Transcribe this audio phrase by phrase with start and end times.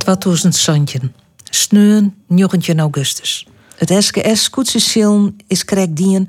[0.00, 1.14] 2000 Santjen.
[1.44, 3.46] Sneun 19 augustus.
[3.76, 6.28] Het SKS Koetsessilm is krek dien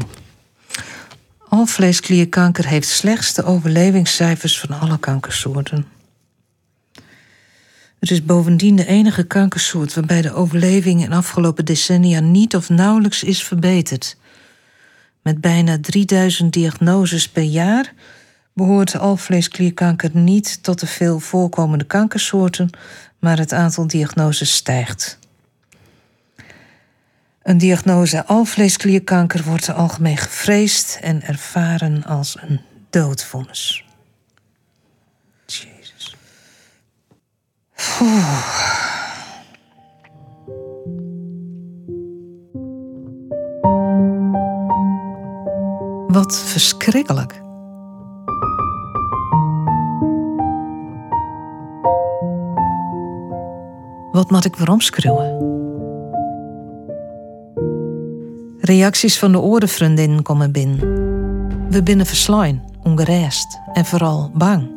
[1.67, 5.85] Alvleesklierkanker heeft slechts de overlevingscijfers van alle kankersoorten.
[7.99, 13.23] Het is bovendien de enige kankersoort waarbij de overleving in afgelopen decennia niet of nauwelijks
[13.23, 14.17] is verbeterd.
[15.21, 17.93] Met bijna 3000 diagnoses per jaar
[18.53, 22.69] behoort alvleesklierkanker niet tot de veel voorkomende kankersoorten,
[23.19, 25.19] maar het aantal diagnoses stijgt.
[27.47, 33.85] Een diagnose alvleesklierkanker wordt algemeen gevreesd en ervaren als een doodvonnis.
[35.45, 36.15] Jezus.
[46.07, 47.41] Wat verschrikkelijk.
[54.11, 55.56] Wat moet ik weer omschreeuwen?
[58.67, 60.79] Reacties van de orenvriendinnen komen binnen.
[61.69, 64.71] We binnen verslaan, ongerest en vooral bang.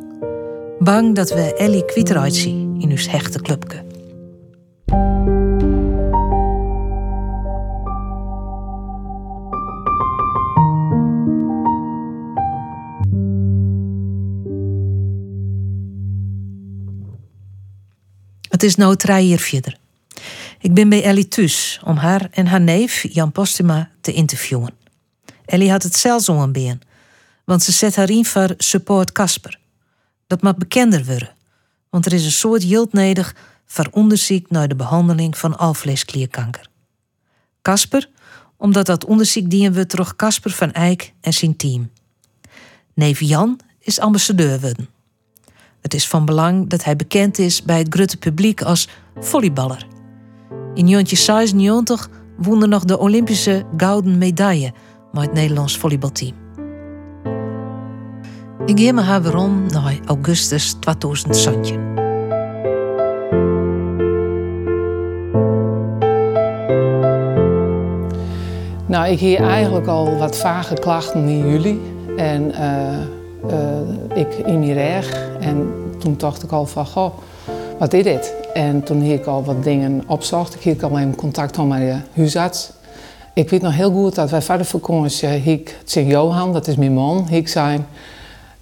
[0.79, 3.83] Bang dat we Ellie kwijt zien in ons hechte clubke.
[18.49, 19.80] Het is nou drie jaar.
[20.61, 24.73] Ik ben bij Ellie thuis om haar en haar neef Jan Postuma te interviewen.
[25.45, 26.81] Ellie had het zelfs been,
[27.45, 29.59] want ze zet haar in voor support Casper.
[30.27, 31.33] Dat moet bekender worden,
[31.89, 33.35] want er is een soort jild nodig
[33.65, 36.69] voor onderzoek naar de behandeling van alvleesklierkanker.
[37.61, 38.09] Casper,
[38.57, 41.91] omdat dat onderzoek dienen we terug Casper van Eyck en zijn team.
[42.93, 44.89] Neef Jan is ambassadeur worden.
[45.81, 48.87] Het is van belang dat hij bekend is bij het grote publiek als
[49.19, 49.90] volleyballer.
[50.73, 54.73] In 1996 won nog de Olympische gouden medaille
[55.11, 56.33] met het Nederlands volleybalteam.
[58.65, 61.77] Ik geef me haar waarom naar augustus 2000
[68.87, 71.81] Nou, ik hier eigenlijk al wat vage klachten in juli.
[72.17, 72.99] En uh,
[73.51, 75.29] uh, ik in mijn reg.
[75.39, 77.17] En toen dacht ik al van, goh,
[77.81, 78.33] wat is dit?
[78.53, 80.55] En toen heb ik al wat dingen opzocht.
[80.55, 82.71] Ik heb al even contact met mijn huisarts.
[83.33, 86.93] Ik weet nog heel goed dat wij voor de vakantie, ik Sint-Johan, dat is mijn
[86.93, 87.87] man, zijn.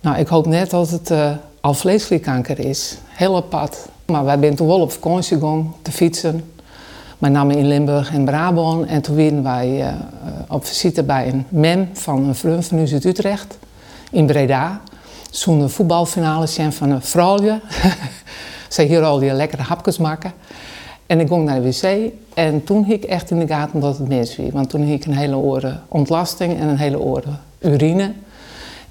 [0.02, 1.32] Nou, ik hoop net dat het uh,
[1.62, 2.98] al vleesklierkanker is.
[3.08, 3.78] Heel apart.
[4.06, 6.52] Maar wij zijn toen wel op vakantie gegaan te fietsen.
[7.18, 8.86] Met name in Limburg en Brabant.
[8.86, 9.94] En toen waren wij uh,
[10.48, 13.58] op visite bij een mem van een vriend van uit Utrecht.
[14.12, 14.82] In Breda.
[15.32, 17.60] Zo'n voetbalfinale van een vrouwje.
[18.70, 20.34] Zij hier al die lekkere hapjes maken.
[21.06, 23.98] En ik ging naar de wc en toen hik ik echt in de gaten dat
[23.98, 24.52] het mis was.
[24.52, 28.12] Want toen hik ik een hele oren ontlasting en een hele oren urine.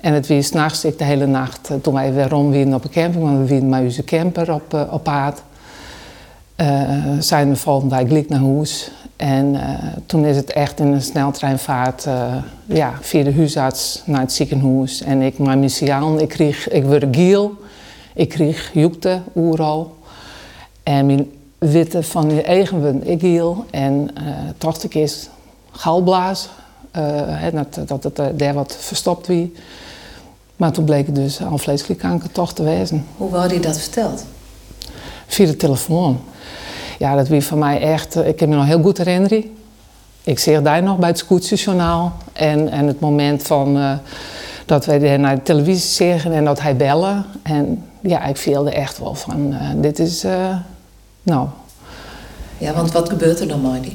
[0.01, 2.91] En het was s'nachts ik de hele nacht, eh, toen wij weer rondwierden op een
[2.91, 5.43] camping, want we wierden met onze camper op, uh, op paard.
[6.57, 6.67] Uh,
[7.19, 8.91] zijn we dag naar huis.
[9.17, 9.61] En uh,
[10.07, 12.07] toen is het echt in een sneltreinvaart
[12.67, 15.03] ja, via de huisarts naar het ziekenhuis.
[15.03, 17.57] En ik, mijn missie ik kreeg, ik werd giel.
[18.19, 19.97] Ik kreeg joekte, oeral.
[20.83, 23.65] En mijn witte van je eigen ik hiel.
[23.71, 24.29] En uh,
[24.59, 25.13] toch een keer
[25.71, 26.49] galblaas.
[26.97, 29.55] Uh, dat, dat het uh, daar wat verstopt wie.
[30.57, 33.07] Maar toen bleek het dus al vleeskliekkanker toch te wezen.
[33.17, 34.25] Hoe had hij dat verteld?
[35.27, 36.21] Via de telefoon.
[36.99, 38.17] Ja, dat wie van mij echt...
[38.17, 39.45] Ik heb me nog heel goed herinneren.
[40.23, 42.13] Ik zeg daar nog bij het scootjesjournaal.
[42.33, 43.77] En, en het moment van...
[43.77, 43.93] Uh,
[44.69, 47.25] dat wij naar de televisie zeggen en dat hij bellen.
[47.43, 48.37] En ja, ik
[48.67, 49.53] er echt wel van...
[49.53, 50.25] Uh, dit is...
[50.25, 50.57] Uh,
[51.23, 51.49] nou...
[52.59, 53.93] Ja, want wat gebeurt er dan, Marty?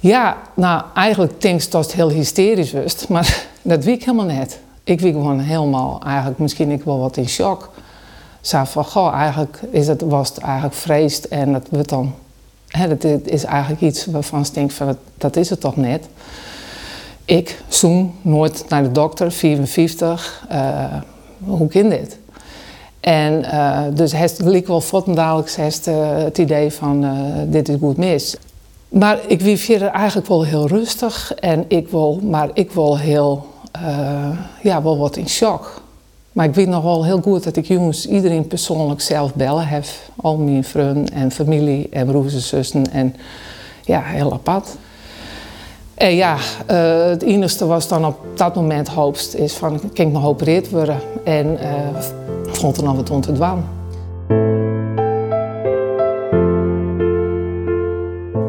[0.00, 3.06] Ja, nou, eigenlijk denk ik dat het heel hysterisch was.
[3.08, 4.58] Maar dat weet ik helemaal net.
[4.84, 7.70] Ik was gewoon helemaal, eigenlijk misschien ik wel wat in shock.
[8.40, 12.14] Zo van, goh, eigenlijk is het, was het eigenlijk vreesd en dat wordt dan...
[12.68, 16.08] Hè, dat is eigenlijk iets waarvan ik denk van, dat is het toch net.
[17.28, 20.46] Ik zoen nooit naar de dokter, 54.
[20.52, 20.84] Uh,
[21.44, 22.18] hoe kan dit?
[23.00, 24.80] En uh, dus het liep wel
[25.14, 25.48] dadelijk
[25.88, 27.06] uh, het idee van
[27.48, 28.36] dit is goed mis.
[28.88, 33.46] Maar ik wie verder eigenlijk wel heel rustig en ik wil, maar ik wil heel,
[34.62, 35.82] ja, wel wat in shock.
[36.32, 39.84] Maar ik weet nog wel heel goed dat ik jongens iedereen persoonlijk zelf bellen heb.
[40.16, 43.16] Al mijn vrienden en familie en broers en zussen en
[43.84, 44.68] ja, heel apart.
[45.98, 46.36] En ja,
[46.70, 50.70] uh, het enige was dan op dat moment hoopst is van, ik kan nog geopereerd
[50.70, 51.00] worden.
[51.24, 52.02] En uh,
[52.46, 53.64] vond er nog wat om te dwan.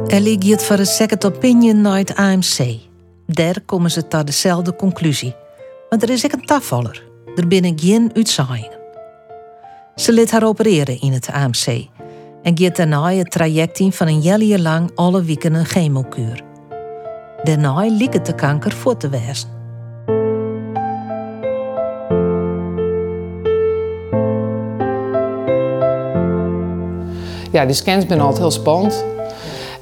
[0.07, 2.78] Ellie gaat voor een second opinion naar het AMC.
[3.25, 5.36] Daar komen ze tot dezelfde conclusie.
[5.90, 7.04] Maar er is ook een tafvaller.
[7.36, 8.78] Er binnen geen uitzaaiingen.
[9.96, 11.88] Ze liet haar opereren in het AMC
[12.44, 16.48] en gaat daarna het traject in van een jaar lang alle weken een chemokuur.
[17.44, 19.50] Daarna liep het de kanker voor te wezen.
[27.51, 29.03] Ja, die scans zijn altijd heel spannend.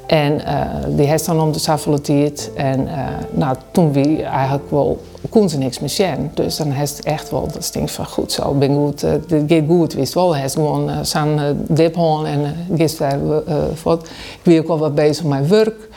[0.07, 2.51] En uh, die heeft dan om de safolotiet.
[2.55, 6.31] En uh, nou, toen wie eigenlijk wel kon ze niks meer zien.
[6.33, 9.63] Dus dan heeft echt wel dat ding van goed zo, ben goed, uh, dit gaat
[9.67, 10.35] goed, wist wel.
[10.35, 13.43] Hij gewoon uh, zijn dip en uh, gisteren
[13.73, 14.07] voort.
[14.07, 15.89] Ik ben ook wel wat bezig met werk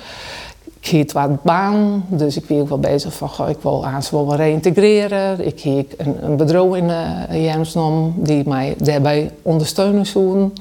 [0.81, 4.37] ik hield wat baan, dus ik ben ook wel bezig van, ik wil ze wel
[4.37, 5.47] reïntegreren.
[5.47, 6.37] Ik heb een, een
[6.77, 10.53] in uh, die mij daarbij ondersteunen zoen.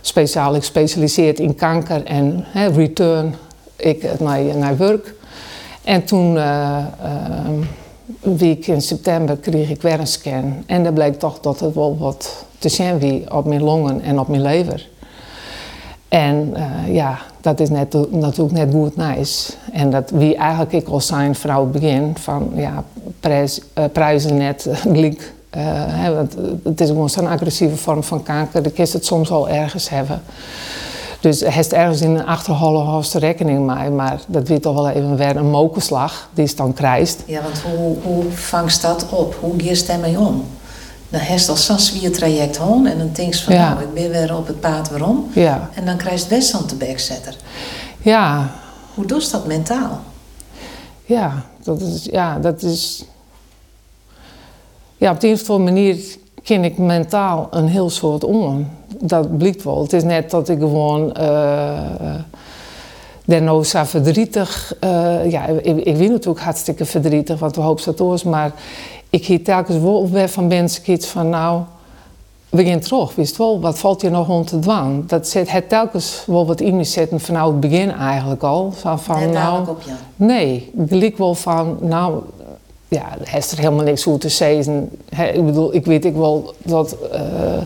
[0.00, 3.34] Speciaal ik specialiseerd in kanker en return
[3.76, 5.14] ik naar, naar werk.
[5.84, 6.78] En toen, uh,
[8.20, 10.62] week in september, kreeg ik weer een scan.
[10.66, 14.18] En daar bleek toch dat het wel wat te zien wie op mijn longen en
[14.18, 14.88] op mijn lever.
[16.08, 19.52] En uh, ja, dat is net, natuurlijk net goed nice.
[19.72, 22.84] En dat wie eigenlijk ik al zijn vrouw begin van ja,
[23.20, 24.68] prijs, uh, prijzen net.
[25.56, 28.62] Uh, want het is gewoon zo'n agressieve vorm van kanker.
[28.62, 30.22] De kist het soms al ergens hebben.
[31.20, 35.36] Dus is ergens in een achterholle rekening mee, maar dat weet toch wel even weer
[35.36, 37.22] een mokerslag die is dan krijgt.
[37.26, 39.36] Ja, want hoe, hoe vangst dat op?
[39.40, 40.44] Hoe je daarmee om?
[41.08, 44.10] Dan heeft al zo'n zwier traject hon en dan denk je van nou, ik ben
[44.10, 45.28] weer op het paard waarom.
[45.32, 45.70] Ja.
[45.74, 47.36] En dan krijg je best aan de backsetter.
[48.02, 48.50] Ja.
[48.94, 50.00] Hoe doe je dat mentaal?
[51.04, 53.04] Ja, dat is, ja, dat is...
[54.96, 55.96] Ja, op de een of andere manier
[56.42, 58.68] ken ik mentaal een heel soort om.
[59.00, 59.82] Dat blijkt wel.
[59.82, 61.16] Het is net dat ik gewoon...
[61.20, 62.14] Uh,
[63.24, 64.74] nou zo verdrietig.
[64.84, 68.52] Uh, ja, ik, ik weet natuurlijk hartstikke verdrietig, want we hopen dat maar
[69.10, 71.62] ik hier telkens wel weer van mensen iets van nou,
[72.50, 75.04] begin terug, wist wel, wat valt je nog om te dwaan?
[75.06, 78.72] Dat zit het telkens wel wat in me zitten vanaf het begin eigenlijk al.
[78.72, 79.96] Van, van nou, op, ja.
[80.16, 82.22] Nee, ik wel van, nou,
[82.88, 84.90] ja, er is er helemaal niks hoe te zeggen.
[85.34, 86.96] ik bedoel, ik weet ik wel dat...
[87.12, 87.60] Uh,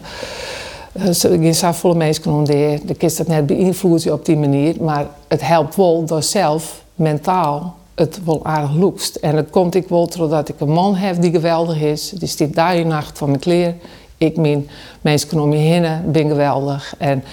[1.30, 5.46] ik zag volle mensen onder, de kist dat net beïnvloeden op die manier, maar het
[5.46, 9.16] helpt wel door zelf mentaal het wel aardig loekst.
[9.16, 12.10] En het komt ik wel doordat ik een man heb die geweldig is.
[12.10, 13.74] Die stiet daar in nacht van mijn kleer.
[14.16, 14.68] Ik min,
[15.00, 16.94] mensen om je heen ben geweldig.
[16.98, 17.24] En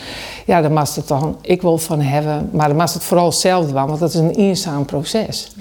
[0.45, 2.49] ja, daar mag het dan ik wil van hebben.
[2.51, 5.51] Maar dan mag het vooral zelf doen, want dat is een eenzaam proces.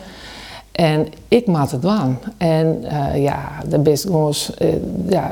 [0.73, 2.19] En ik maak het doen.
[2.37, 4.69] En uh, ja, de best gewoon, uh,
[5.09, 5.29] ja,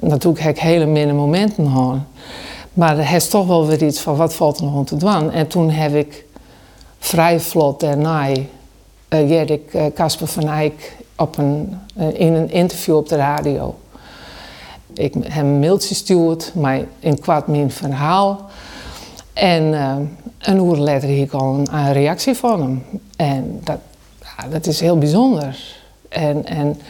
[0.00, 1.96] natuurlijk heb ik hele minder momenten gehad.
[2.72, 5.30] Maar er is toch wel weer iets van wat valt er nog te doen.
[5.32, 6.24] En toen heb ik
[6.98, 8.26] vrij vlot daarna
[9.10, 13.78] uh, Jerik uh, Casper van Eyck op uh, in een interview op de radio.
[14.94, 18.50] Ik heb een mailtje gestuurd, maar in kwart mijn verhaal.
[19.32, 19.72] En
[20.38, 22.84] een uur later al een, een, reactie van hem.
[23.16, 23.78] En dat,
[24.20, 25.76] ja, dat is heel bijzonder.
[26.08, 26.80] En, en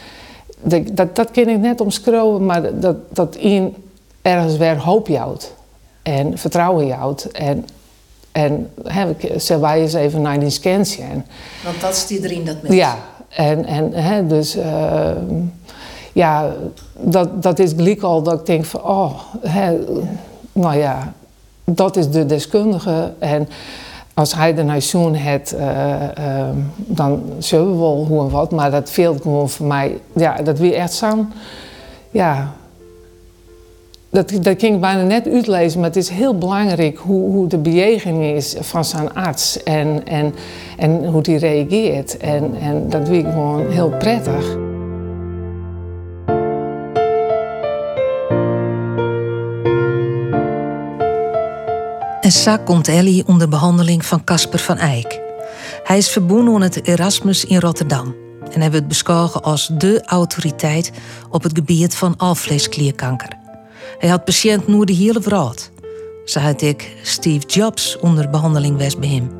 [0.61, 3.75] dat, dat, dat kan ik net omschrijven, maar dat, dat in
[4.21, 5.53] ergens weer hoop jouwt.
[6.03, 7.31] en vertrouwen houdt.
[7.31, 7.65] En,
[8.43, 11.25] en hè, ze wij eens even naar die scan zien.
[11.63, 12.73] Want dat is iedereen dat met.
[12.73, 12.95] Ja,
[13.29, 15.11] en, en hè, dus uh,
[16.13, 16.53] ja,
[16.99, 19.77] dat, dat is gelijk al dat ik denk van, oh, hè,
[20.53, 21.13] nou ja,
[21.63, 23.13] dat is de deskundige.
[23.19, 23.49] En
[24.13, 25.59] als hij de nation heeft, uh,
[26.19, 28.51] uh, dan zullen we wel hoe en wat.
[28.51, 31.25] Maar dat veelt gewoon voor mij, ja, dat weer echt zo.
[32.11, 32.53] Ja,
[34.09, 37.57] dat, dat ging ik bijna net uitlezen, maar het is heel belangrijk hoe, hoe de
[37.57, 40.33] bejegening is van zijn arts en, en,
[40.77, 42.17] en hoe die reageert.
[42.17, 44.57] En, en dat vind ik gewoon heel prettig.
[52.21, 55.19] En komt Ellie onder behandeling van Casper van Eyck.
[55.83, 58.15] Hij is verbonden aan het Erasmus in Rotterdam
[58.51, 60.91] en hij wordt beschouwd als de autoriteit
[61.29, 63.38] op het gebied van alvleesklierkanker.
[63.97, 65.69] Hij had patiënt nu de hele wereld.
[66.25, 69.37] Zo had ik Steve Jobs onder behandeling was bij hem.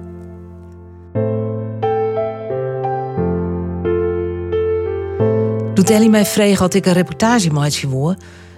[5.74, 8.15] Doet Ellie mij vragen had ik een reportage maatje woor,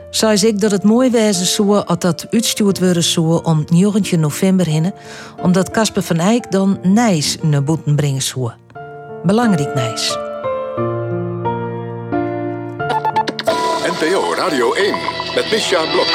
[0.10, 4.66] zei ik dat het mooi wezen zou als dat uitstuurd worden zou om 9 november
[4.66, 4.94] heen,
[5.42, 8.52] omdat Casper van Eyck dan Nijs naar boeten brengen zou.
[9.24, 10.31] Belangrijk Nijs.
[14.02, 14.96] NPO Radio 1
[15.36, 16.08] met Misha Blok.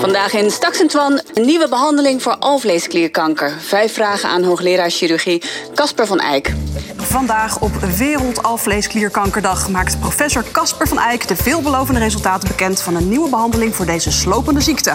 [0.00, 3.52] Vandaag in Staks en Twan een nieuwe behandeling voor alvleesklierkanker.
[3.58, 5.42] Vijf vragen aan hoogleraar chirurgie
[5.74, 6.52] Casper van Eyck.
[6.96, 13.28] Vandaag op Wereldalvleesklierkankerdag maakt professor Casper van Eyck de veelbelovende resultaten bekend van een nieuwe
[13.28, 14.94] behandeling voor deze slopende ziekte.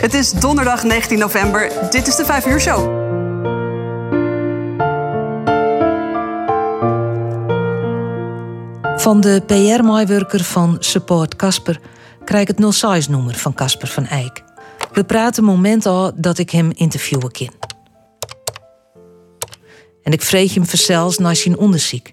[0.00, 1.72] Het is donderdag 19 november.
[1.90, 3.03] Dit is de 5 uur show.
[9.04, 11.78] Van de PR-meewerker van Support Casper
[12.24, 14.42] krijg ik het 06-nummer van Casper van Eyck.
[14.92, 17.50] We praten moment al dat ik hem interviewen kan.
[20.02, 22.06] En ik vreeg hem verzels naar zijn onderzoek.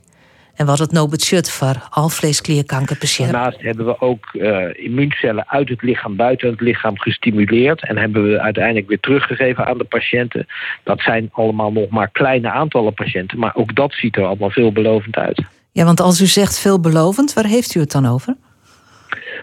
[0.56, 3.34] En wat het nou budget voor alvleesklierkankerpatiënten.
[3.34, 7.88] Daarnaast hebben we ook uh, immuuncellen uit het lichaam, buiten het lichaam gestimuleerd.
[7.88, 10.48] En hebben we uiteindelijk weer teruggegeven aan de patiënten.
[10.84, 13.40] Dat zijn allemaal nog maar kleine aantallen patiënten.
[13.40, 15.42] Maar ook dat ziet er allemaal veelbelovend uit.
[15.72, 18.36] Ja, want als u zegt veelbelovend, waar heeft u het dan over?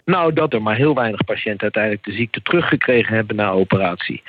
[0.04, 4.22] Nou, dat er maar heel weinig patiënten uiteindelijk de ziekte teruggekregen hebben na operatie.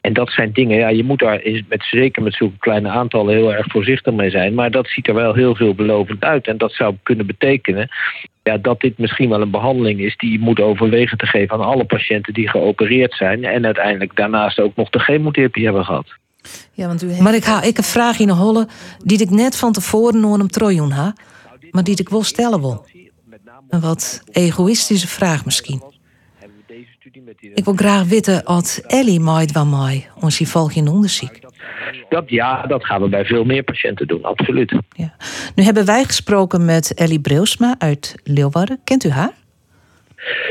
[0.00, 3.54] En dat zijn dingen, ja, je moet daar met, zeker met zulke kleine aantallen heel
[3.54, 4.54] erg voorzichtig mee zijn.
[4.54, 6.46] Maar dat ziet er wel heel veelbelovend uit.
[6.46, 7.88] En dat zou kunnen betekenen
[8.42, 11.64] ja, dat dit misschien wel een behandeling is die je moet overwegen te geven aan
[11.64, 13.44] alle patiënten die geopereerd zijn.
[13.44, 16.06] En uiteindelijk daarnaast ook nog de chemotherapie hebben gehad.
[16.72, 17.20] Ja, want u heeft...
[17.20, 18.68] Maar ik ga ik een vraag in de holle
[19.04, 21.14] die ik net van tevoren nog hem trojoen ha,
[21.70, 22.86] maar die ik wil stellen wil.
[23.68, 25.82] Een wat egoïstische vraag misschien.
[27.54, 31.30] Ik wil graag weten wat Ellie maait van mij, ons volgende onderzoek.
[32.08, 34.78] Dat, ja, dat gaan we bij veel meer patiënten doen, absoluut.
[34.88, 35.16] Ja.
[35.54, 38.80] Nu hebben wij gesproken met Ellie Breusma uit Leeuwarden.
[38.84, 39.32] Kent u haar?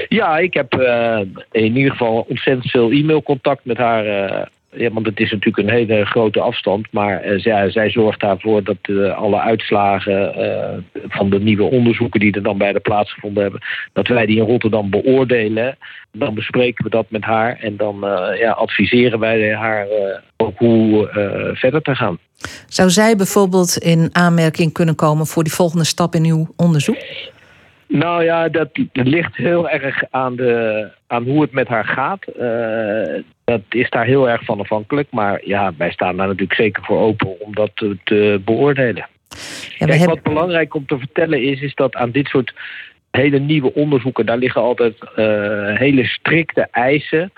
[0.08, 1.20] Ja, ik heb uh,
[1.52, 4.46] in ieder geval ontzettend veel e-mailcontact met haar uh,
[4.78, 6.88] ja, want het is natuurlijk een hele grote afstand.
[6.92, 12.20] Maar uh, zij, zij, zorgt daarvoor dat uh, alle uitslagen uh, van de nieuwe onderzoeken
[12.20, 13.62] die er dan bij de plaatsgevonden hebben,
[13.94, 15.78] dat wij die in Rotterdam beoordelen.
[16.12, 17.98] Dan bespreken we dat met haar en dan
[18.40, 19.88] ja, adviseren wij haar
[20.38, 21.10] ook hoe
[21.54, 22.18] verder te gaan.
[22.68, 26.98] Zou zij bijvoorbeeld in aanmerking kunnen komen voor die volgende stap in uw onderzoek?
[27.88, 32.26] Nou ja, dat, ligt heel erg aan, de, aan hoe het met haar gaat.
[32.40, 35.08] Uh, dat is daar heel erg van afhankelijk.
[35.12, 39.08] Maar ja, wij staan daar natuurlijk zeker voor open om dat te, te beoordelen.
[39.78, 42.54] Ja, Kijk, Wat belangrijk om te vertellen is, is dat aan dit soort
[43.12, 47.32] hele nieuwe onderzoeken, daar liggen altijd uh, hele strikte eisen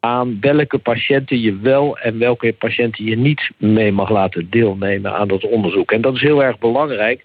[0.00, 5.28] aan welke patiënten je wel en welke patiënten je niet mee mag laten deelnemen aan
[5.28, 5.92] dat onderzoek.
[5.92, 7.24] En dat is heel erg belangrijk,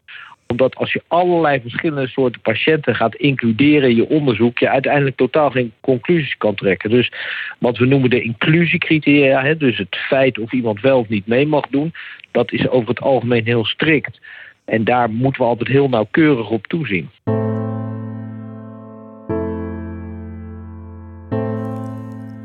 [0.52, 5.50] omdat als je allerlei verschillende soorten patiënten gaat includeren in je onderzoek, je uiteindelijk totaal
[5.50, 6.90] geen conclusies kan trekken.
[6.90, 7.12] Dus
[7.60, 11.48] wat we noemen de inclusiecriteria, hè, dus het feit of iemand wel of niet mee
[11.48, 11.94] mag doen,
[12.32, 14.20] dat is over het algemeen heel strikt.
[14.66, 17.10] En daar moeten we altijd heel nauwkeurig op toezien.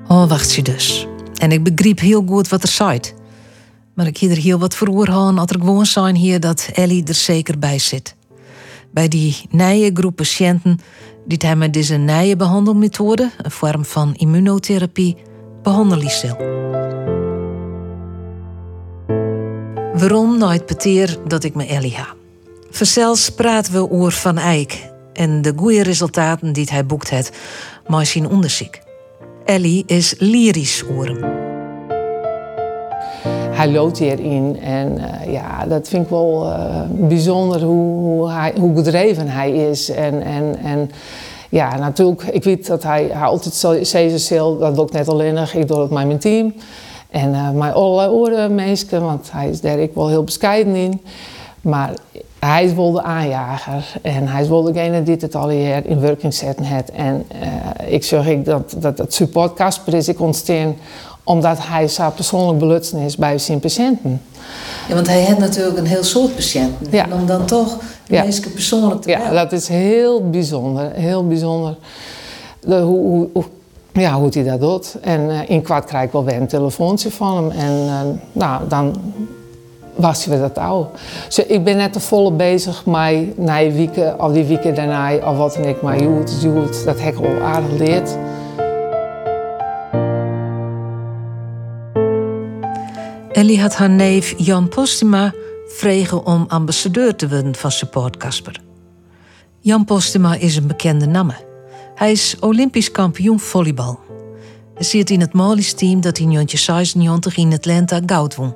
[0.09, 1.07] Oh, wacht je dus.
[1.39, 3.01] En ik begreep heel goed wat er zei.
[3.95, 7.05] Maar ik hier er heel wat voor had als er gewoon zijn hier dat Ellie
[7.05, 8.15] er zeker bij zit.
[8.91, 10.79] Bij die nieuwe groep patiënten
[11.27, 15.17] die hij met deze nieuwe behandelmethode, een vorm van immunotherapie,
[15.63, 16.37] behandelen zal.
[19.95, 22.07] Waarom nooit peteer dat ik me Ellie ha?
[22.71, 27.37] Verzels praten we over Van Eyck en de goede resultaten die hij boekt heeft,
[27.87, 28.79] maar zijn onderzoek.
[29.45, 31.44] Ellie is lyrisch hem.
[33.55, 38.53] Hij loopt hierin en eh, ja, dat vind ik wel eh, bijzonder hoe, hoe, hij,
[38.59, 39.91] hoe gedreven hij is.
[39.91, 40.91] En, en, en
[41.49, 45.69] ja, natuurlijk, ik weet dat hij, hij altijd zo dat doe ik net alleen, ik
[45.69, 46.55] doe het met mijn team.
[47.11, 51.03] En uh, met allerlei andere mensen, want hij is daar ik wel heel bescheiden in.
[51.61, 51.91] Maar
[52.39, 56.01] hij is wel de aanjager en hij is wel degene die het al hier in
[56.01, 56.91] werking zetten heeft.
[56.91, 57.27] En
[57.87, 60.75] ik zeg ik dat, dat het support Casper is ik ontstaan
[61.25, 64.23] omdat hij zo persoonlijk belutsen is bij zijn patiënten.
[64.89, 66.87] Ja, want hij heeft natuurlijk een heel soort patiënten.
[66.91, 67.05] Ja.
[67.05, 68.25] En om dan toch de ja.
[68.53, 70.91] persoonlijk te Ja, dat is heel bijzonder.
[70.93, 71.77] Heel bijzonder.
[72.61, 73.45] De, hoe, hoe,
[73.93, 74.97] ja, hoe hij dat doet.
[75.01, 77.51] En uh, in kwart krijg ik wel weer een telefoontje van hem.
[77.51, 78.01] En uh,
[78.33, 78.95] nou, dan
[79.95, 80.89] was hij weer dat oude.
[81.27, 85.37] Dus ik ben net te volle bezig met na weken of die weken daarna of
[85.37, 86.85] wat en ik maar joet, joet.
[86.85, 88.17] Dat heb ik al aardig leerd.
[93.35, 95.33] Ellie had haar neef Jan Postuma
[95.67, 98.61] vregen om ambassadeur te worden van Support Casper.
[99.61, 101.35] Jan Postuma is een bekende namme.
[101.95, 104.01] Hij is Olympisch kampioen volleybal.
[104.75, 108.55] Hij zit in het Molly's team dat in 1996 in Atlanta goud won.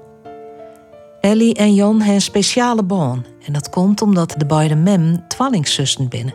[1.20, 3.24] Ellie en Jan hebben een speciale baan.
[3.46, 6.34] En dat komt omdat de beide mem tweelingzussen binnen.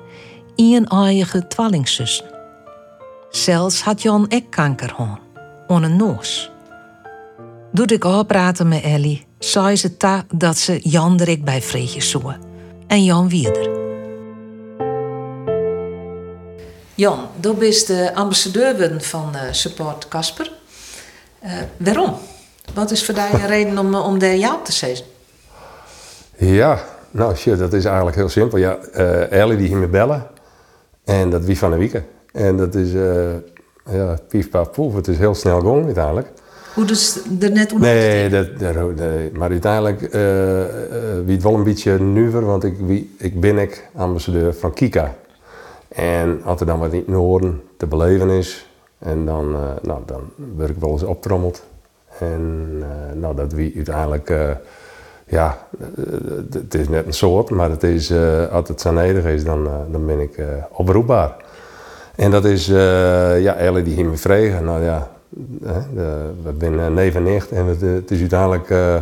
[0.55, 2.25] Een eigen tweelingzussen.
[3.29, 5.19] Zelfs had Jan ook kanker gehad.
[5.67, 6.52] On een noos.
[7.73, 12.01] Doet ik al praten met Ellie, zei ze ta dat ze Jan direct bij Vreetje
[12.01, 12.41] zoeken.
[12.87, 13.69] En Jan wieder.
[16.95, 20.51] Jan, du bent de ambassadeur van uh, Support Casper.
[21.43, 22.15] Uh, waarom?
[22.73, 25.05] Wat is voor jou een reden om, om daar ja te zeggen?
[26.37, 28.57] Ja, nou shit, dat is eigenlijk heel simpel.
[28.57, 30.27] Ja, uh, Ellie die ging me bellen.
[31.03, 32.03] En dat wie van een week.
[32.31, 33.31] En dat is, uh,
[33.91, 34.95] ja, pief, paf, poef.
[34.95, 36.31] Het is heel snel gegaan uiteindelijk.
[36.73, 40.65] Hoe dus er net nee, dat, dat, nee, maar uiteindelijk uh, uh,
[41.25, 45.15] wie het wel een beetje nuver, want ik, wie, ik ben ik ambassadeur van Kika.
[45.87, 48.67] En als er dan wat in het noorden te beleven is,
[48.99, 50.21] en dan, uh, nou, dan
[50.55, 51.63] word ik wel eens optrommeld.
[52.19, 52.77] En
[53.13, 54.33] nou, dat wie uiteindelijk,
[55.27, 55.67] ja,
[56.51, 58.13] het is net een soort, maar het is,
[58.51, 61.35] als het zo nedig is, dan, dan ben ik oproepbaar.
[62.15, 65.12] En dat is, ja, Ellie die ging me vregen, nou ja,
[66.43, 68.95] we zijn neef en nicht en het, is uiteindelijk, uh,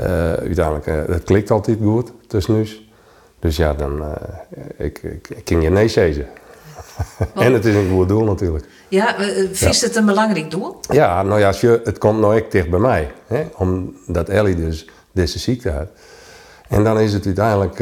[0.00, 2.88] uh, uiteindelijk uh, het klikt altijd goed tussen ons.
[3.38, 4.04] Dus ja, dan
[4.76, 6.26] ik, ik, ik kan je nee zeggen.
[7.34, 8.64] en het is een goed doel natuurlijk.
[8.88, 9.16] Ja,
[9.52, 10.80] vies het een belangrijk doel?
[10.80, 13.12] Ja, nou ja, als je, het komt nou echt dicht bij mij.
[13.26, 15.88] Hè, omdat Ellie dus deze ziekte had.
[16.68, 17.78] En dan is het uiteindelijk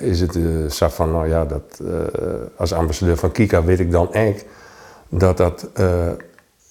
[0.00, 0.38] is het,
[0.72, 1.80] zo van, nou ja, dat,
[2.56, 4.44] als ambassadeur van Kika weet ik dan echt
[5.08, 5.68] dat dat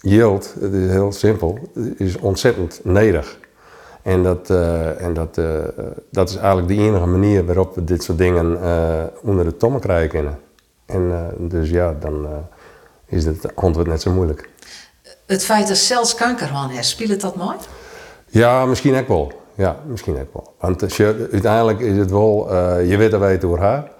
[0.05, 1.59] yield, het is heel simpel,
[1.97, 3.37] is ontzettend nederig.
[4.01, 5.45] En, dat, uh, en dat, uh,
[6.09, 9.81] dat is eigenlijk de enige manier waarop we dit soort dingen uh, onder de tommen
[9.81, 10.39] krijgen kunnen.
[10.85, 12.27] En dus ja, dan
[13.05, 14.49] is het antwoord net zo moeilijk.
[15.25, 17.67] Het feit dat zelfs kanker van heeft, speelt dat nooit?
[18.27, 19.31] Ja, misschien ook wel.
[19.55, 20.53] Ja, misschien ook wel.
[20.59, 20.81] Want
[21.31, 23.91] uiteindelijk is het wel, je weet er weet door haar.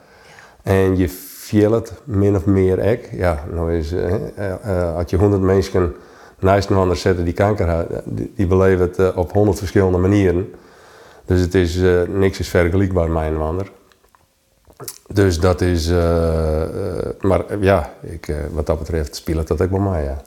[0.64, 1.10] En je
[1.52, 3.10] het min of meer ek.
[3.12, 5.96] Ja, nou is, uh, als je honderd mensen
[6.40, 10.54] naast ander zetten die kanker hebben, die, die beleven het op honderd verschillende manieren.
[11.26, 13.72] Dus het is, niks is vergelijkbaar met een ander.
[15.08, 15.90] Dus dat is,
[17.22, 20.22] maar ja, ik, wat dat betreft speelt dat ook bij mij, ja.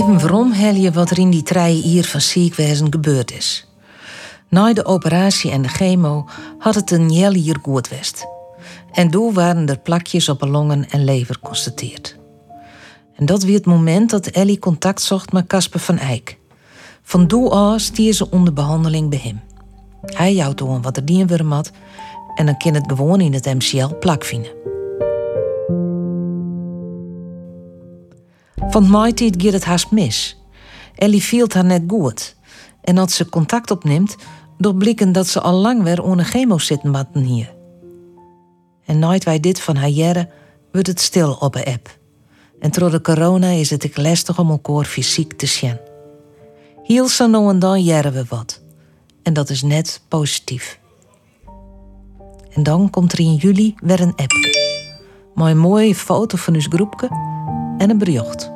[0.00, 3.66] Even je wat er in die drie hier van ziekwezen gebeurd is.
[4.48, 8.26] Na de operatie en de chemo had het een jel hier goed west.
[8.92, 12.16] En toen waren er plakjes op de longen en lever constateerd.
[13.14, 16.38] En dat weer het moment dat Ellie contact zocht met Casper van Eyck.
[17.02, 19.40] Van doe aus stier ze onder behandeling bij hem.
[20.02, 21.70] Hij jouwt toen wat er dien had
[22.34, 24.69] en dan kan het gewoon in het MCL plak vinden.
[28.68, 30.36] Van Maaitijd gaat het haast mis.
[30.94, 32.36] Ellie viel haar net goed.
[32.80, 34.16] En als ze contact opneemt,
[34.74, 37.54] blikken dat ze al lang weer onder chemo zitten matten hier.
[38.84, 40.28] En nooit wij dit van haar jaren,
[40.72, 41.98] wordt het stil op de app.
[42.60, 45.78] En door de corona is het ik lastig om elkaar fysiek te zien.
[46.82, 48.62] Heel zo nou en dan jaren we wat.
[49.22, 50.78] En dat is net positief.
[52.50, 54.32] En dan komt er in juli weer een app.
[55.34, 57.08] Mooi mooie foto van ons groepje
[57.80, 58.50] en een bericht.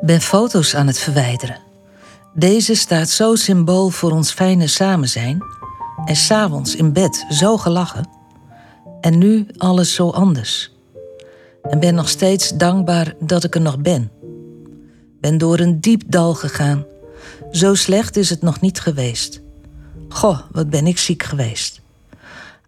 [0.00, 1.58] ben foto's aan het verwijderen.
[2.34, 5.44] Deze staat zo symbool voor ons fijne samen zijn.
[6.04, 8.08] En s'avonds in bed zo gelachen.
[9.00, 10.72] En nu alles zo anders.
[11.62, 14.10] En ben nog steeds dankbaar dat ik er nog ben.
[15.20, 16.84] Ben door een diep dal gegaan.
[17.50, 19.40] Zo slecht is het nog niet geweest.
[20.08, 21.80] Goh, wat ben ik ziek geweest.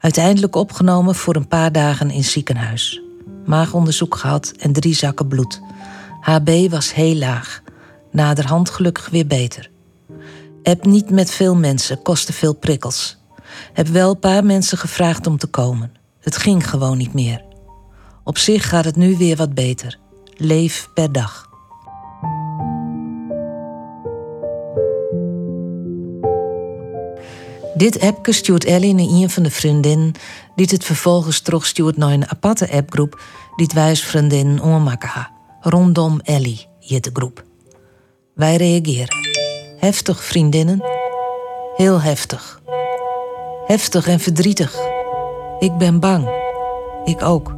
[0.03, 3.03] Uiteindelijk opgenomen voor een paar dagen in ziekenhuis.
[3.45, 5.61] Maagonderzoek gehad en drie zakken bloed.
[6.21, 7.63] HB was heel laag.
[8.11, 9.71] Naderhand gelukkig weer beter.
[10.63, 13.17] Heb niet met veel mensen, kostte veel prikkels.
[13.73, 15.93] Heb wel een paar mensen gevraagd om te komen.
[16.21, 17.45] Het ging gewoon niet meer.
[18.25, 19.99] Op zich gaat het nu weer wat beter.
[20.37, 21.52] Leef per dag.
[27.83, 30.13] Dit appje stuurt Ellie naar een van de vriendinnen,
[30.57, 33.21] die het vervolgens terugstuurt naar een aparte appgroep,
[33.57, 35.31] die het wijs vriendinnen onmaken ha.
[35.61, 37.45] Rondom Ellie, de groep.
[38.35, 39.17] Wij reageren.
[39.79, 40.83] Heftig, vriendinnen.
[41.77, 42.61] Heel heftig.
[43.67, 44.77] Heftig en verdrietig.
[45.59, 46.29] Ik ben bang.
[47.05, 47.55] Ik ook.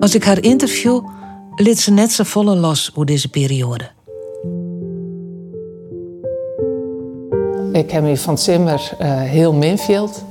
[0.00, 1.08] Als ik haar interview,
[1.56, 3.90] liet ze net zo volle los hoe deze periode.
[7.72, 10.24] Ik heb me van Zimmer uh, heel minfield.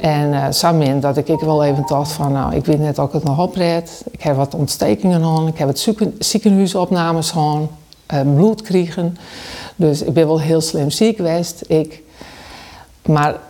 [0.00, 2.98] En uh, zo min dat ik, ik wel even dacht van, nou, ik weet net
[2.98, 4.02] of ik het nog opred.
[4.10, 7.68] Ik heb wat ontstekingen gehad, ik heb het ziekenhuisopnames gehad,
[8.14, 9.16] uh, bloed kregen.
[9.76, 11.62] Dus ik ben wel heel slim ziek geweest.
[11.66, 12.02] Ik,
[13.06, 13.40] maar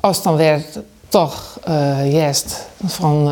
[0.00, 3.28] als dan werd toch uh, juist van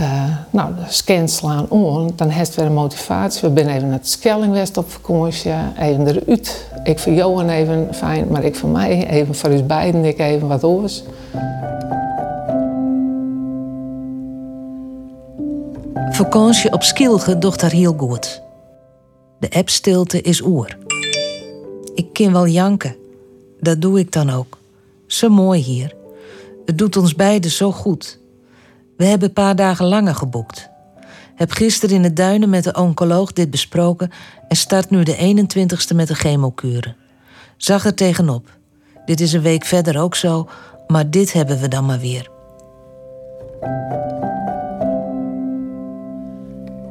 [0.00, 3.48] uh, nou, de scans slaan om, dan heeft weer een motivatie.
[3.48, 6.70] We zijn even naar het Skellingwest op vakantie, even eruit.
[6.84, 10.48] Ik vind Johan even fijn, maar ik voor mij even voor ons beiden ik even
[10.48, 11.02] wat oors.
[16.10, 18.42] Vakantie op Skilge docht haar heel goed.
[19.38, 20.76] De appstilte is oer.
[21.94, 22.96] Ik kan wel janken.
[23.60, 24.58] Dat doe ik dan ook.
[25.06, 25.94] Zo mooi hier.
[26.66, 28.18] Het doet ons beiden zo goed.
[28.96, 30.68] We hebben een paar dagen langer geboekt.
[31.34, 34.10] Heb gisteren in de duinen met de oncoloog dit besproken
[34.48, 36.96] en start nu de 21ste met de chemokuren.
[37.56, 38.58] Zag er tegenop.
[39.04, 40.48] Dit is een week verder ook zo,
[40.86, 42.30] maar dit hebben we dan maar weer.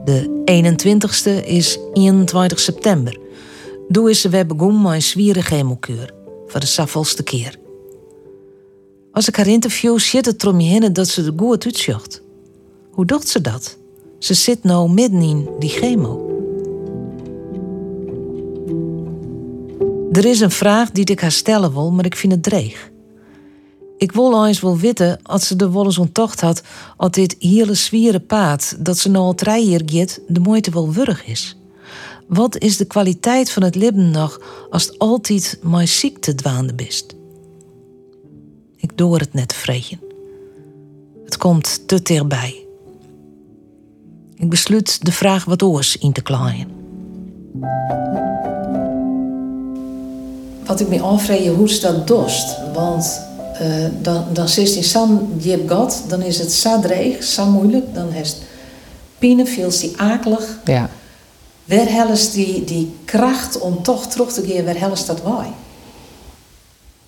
[0.04, 3.18] De 21ste is 21 september.
[3.88, 6.14] Doe is we begonnen met een zwiere chemokuur.
[6.48, 7.62] Voor de saffelste keer.
[9.14, 12.22] Als ik haar interview, zit het erom je heen dat ze er goed uitzocht.
[12.92, 13.78] Hoe doet ze dat?
[14.20, 16.28] Ze zit nou midden in die chemo.
[20.12, 22.92] Er is een vraag die ik haar stellen wil, maar ik vind het dreig.
[23.98, 26.62] Ik wil eens wel weten als ze de wel eens onttocht had
[26.98, 29.86] als dit hele zwiere paad dat ze nou al drie jaar
[30.28, 31.58] de moeite wel wurg is.
[32.28, 37.16] Wat is de kwaliteit van het leven nog als het altijd maar ziekte dwaande bist?
[38.94, 40.00] Ik door het net vreten.
[41.26, 42.66] Het komt te dichtbij.
[44.36, 46.68] Ik besluit de vraag wat oors in te klaaien.
[50.66, 52.58] Wat ik me afvraag, hoe is dat dorst?
[52.74, 53.22] Want
[53.62, 57.94] uh, dan, dan zit in San je God, dan is het zo dreig, zo moeilijk,
[57.94, 58.42] dan is het
[59.18, 60.60] pine, veel die akelig.
[60.66, 60.90] Ja.
[61.66, 65.52] Waar helles die, die kracht om toch terug te gaan, waar helles dat wij?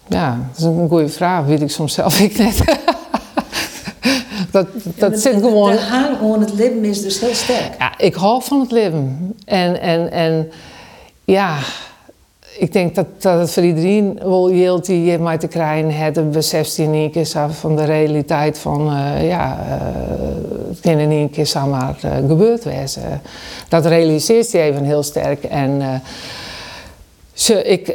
[0.07, 2.63] Ja, dat is een goede vraag, weet ik soms zelf ik net.
[4.51, 5.71] dat dat zit gewoon...
[5.71, 7.75] De hang het leven is dus heel sterk.
[7.77, 9.35] Ja, ik hou van het leven.
[9.45, 10.51] En, en, en
[11.25, 11.57] ja,
[12.57, 16.31] ik denk dat, dat het voor iedereen wel hield die je mij te krijgen het
[16.31, 19.73] beseft die niet is van de realiteit van uh, ja, uh,
[20.69, 21.89] het kan in één keer uh,
[22.27, 23.21] gebeurd wezen.
[23.69, 25.43] Dat realiseert je even heel sterk.
[25.43, 26.01] En
[27.33, 27.87] ze, ik,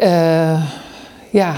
[1.30, 1.54] ja,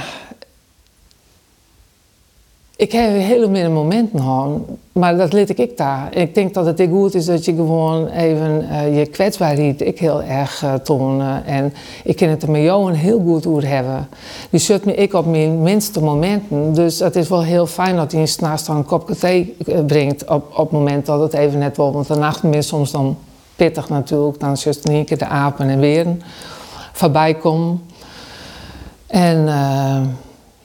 [2.77, 4.61] ik heb hele minder momenten gehad,
[4.93, 6.17] maar dat liet ik daar.
[6.17, 10.23] Ik denk dat het goed is dat je gewoon even uh, je kwetsbaarheid ik heel
[10.23, 11.45] erg uh, tonen.
[11.45, 14.09] En ik kan het er met jou een heel goed over hebben.
[14.51, 16.75] Die zet me ik op mijn minste momenten.
[16.75, 20.29] Dus het is wel heel fijn dat hij een s'nachts een kopje thee uh, brengt
[20.29, 21.93] op, op het moment dat het even net wel.
[21.93, 23.17] Want de nacht is soms dan
[23.57, 24.41] pittig natuurlijk.
[24.41, 26.23] Dan het een keer de apen en weren
[26.93, 27.83] voorbij komen.
[29.07, 29.49] En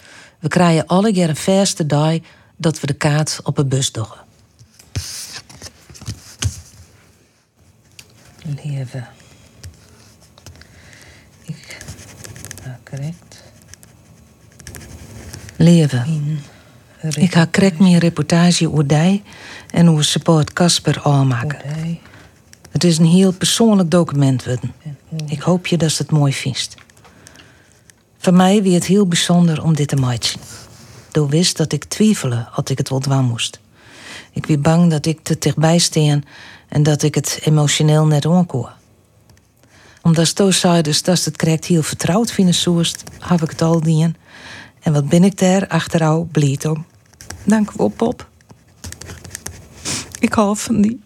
[0.41, 2.15] We krijgen alle keer een verste dag
[2.57, 4.26] dat we de kaart op een bus doggen.
[8.67, 9.07] Leven.
[11.45, 11.77] Ik.
[12.65, 13.43] Ja, correct.
[15.57, 16.41] Leven.
[17.15, 19.23] Ik ga krek mijn reportage over die
[19.71, 21.59] en hoe support Casper aanmaken.
[22.71, 24.73] Het is een heel persoonlijk document worden.
[25.27, 26.75] Ik hoop je dat je het mooi vindt.
[28.19, 30.41] Voor mij wie het heel bijzonder om dit te maken.
[31.11, 33.61] Door wist dat ik twijfelde als ik het wel dwaan moest.
[34.33, 36.25] Ik was bang dat ik te dichtbij steen
[36.69, 38.73] en dat ik het emotioneel net onkoor.
[40.03, 40.27] Omdat
[40.83, 44.17] dus dat het krijgt heel vertrouwd vinden soest, heb ik het al dien.
[44.81, 46.85] En wat ben ik daar achterouw blied om.
[47.45, 48.29] Dank wel, Pop.
[50.19, 51.05] Ik hou van die.